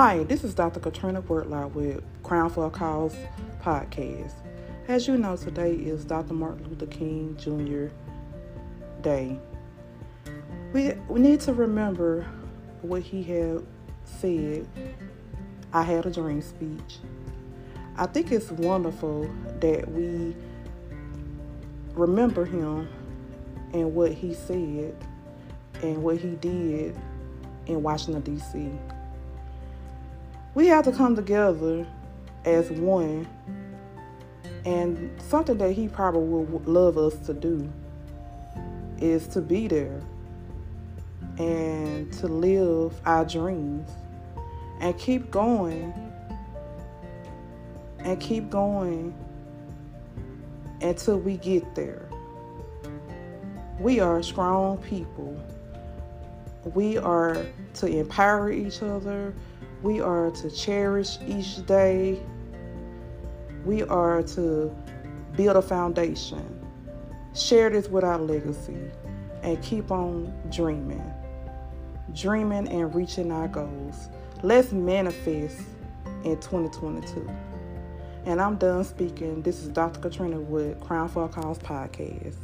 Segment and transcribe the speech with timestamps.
[0.00, 0.78] Hi, this is Dr.
[0.78, 3.16] Katrina Wortlaw with Crown for a Cause
[3.60, 4.30] podcast.
[4.86, 6.34] As you know, today is Dr.
[6.34, 7.92] Martin Luther King Jr.
[9.02, 9.40] Day.
[10.72, 12.24] We, we need to remember
[12.82, 13.66] what he had
[14.04, 14.68] said.
[15.72, 16.98] I had a dream speech.
[17.96, 19.28] I think it's wonderful
[19.58, 20.36] that we
[21.94, 22.88] remember him
[23.72, 24.94] and what he said
[25.82, 26.96] and what he did
[27.66, 28.70] in Washington, D.C.
[30.58, 31.86] We have to come together
[32.44, 33.28] as one,
[34.64, 37.72] and something that he probably would love us to do
[39.00, 40.00] is to be there
[41.38, 43.88] and to live our dreams
[44.80, 45.94] and keep going
[48.00, 49.14] and keep going
[50.82, 52.08] until we get there.
[53.78, 55.40] We are strong people.
[56.74, 59.32] We are to empower each other.
[59.82, 62.20] We are to cherish each day.
[63.64, 64.74] We are to
[65.36, 66.44] build a foundation.
[67.34, 68.90] Share this with our legacy
[69.42, 71.04] and keep on dreaming.
[72.14, 74.08] Dreaming and reaching our goals.
[74.42, 75.60] Let's manifest
[76.24, 77.30] in 2022.
[78.26, 79.42] And I'm done speaking.
[79.42, 80.00] This is Dr.
[80.00, 82.34] Katrina Wood, Crown for a Cause podcast.